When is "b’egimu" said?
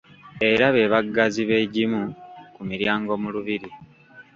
1.49-2.03